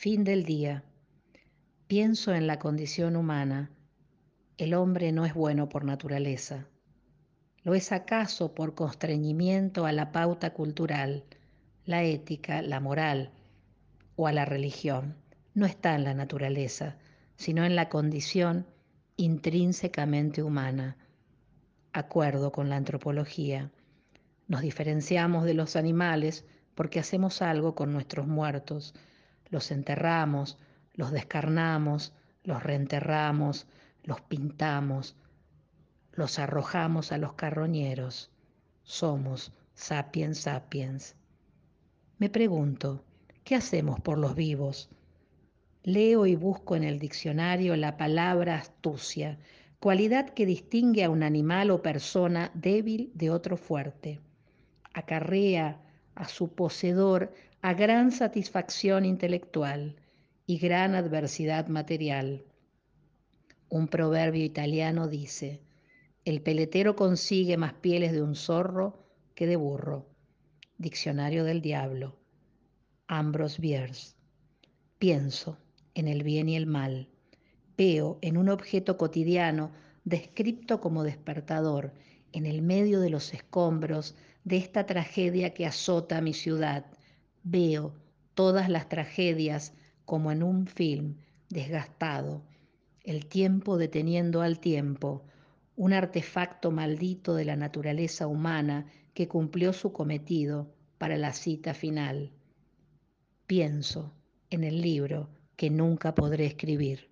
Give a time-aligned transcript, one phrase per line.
[0.00, 0.84] Fin del día.
[1.88, 3.72] Pienso en la condición humana.
[4.56, 6.68] El hombre no es bueno por naturaleza.
[7.64, 11.24] ¿Lo es acaso por constreñimiento a la pauta cultural,
[11.84, 13.32] la ética, la moral
[14.14, 15.16] o a la religión?
[15.54, 16.94] No está en la naturaleza,
[17.34, 18.68] sino en la condición
[19.16, 20.96] intrínsecamente humana.
[21.92, 23.72] Acuerdo con la antropología.
[24.46, 26.44] Nos diferenciamos de los animales
[26.76, 28.94] porque hacemos algo con nuestros muertos.
[29.50, 30.58] Los enterramos,
[30.94, 32.12] los descarnamos,
[32.44, 33.66] los reenterramos,
[34.04, 35.16] los pintamos,
[36.12, 38.30] los arrojamos a los carroñeros.
[38.82, 41.14] Somos sapiens sapiens.
[42.18, 43.04] Me pregunto,
[43.44, 44.90] ¿qué hacemos por los vivos?
[45.82, 49.38] Leo y busco en el diccionario la palabra astucia,
[49.80, 54.20] cualidad que distingue a un animal o persona débil de otro fuerte
[54.98, 55.80] acarrea
[56.14, 59.96] a su poseedor a gran satisfacción intelectual
[60.46, 62.44] y gran adversidad material.
[63.68, 65.60] Un proverbio italiano dice,
[66.24, 70.06] el peletero consigue más pieles de un zorro que de burro.
[70.76, 72.16] Diccionario del Diablo.
[73.08, 74.14] Ambrose Bierce.
[74.98, 75.58] Pienso
[75.94, 77.08] en el bien y el mal.
[77.76, 79.72] Veo en un objeto cotidiano
[80.04, 81.92] descripto como despertador
[82.32, 84.14] en el medio de los escombros
[84.44, 86.86] de esta tragedia que azota mi ciudad.
[87.50, 87.94] Veo
[88.34, 89.72] todas las tragedias
[90.04, 91.16] como en un film
[91.48, 92.42] desgastado,
[93.04, 95.24] el tiempo deteniendo al tiempo,
[95.74, 102.32] un artefacto maldito de la naturaleza humana que cumplió su cometido para la cita final.
[103.46, 104.12] Pienso
[104.50, 107.08] en el libro que nunca podré escribir.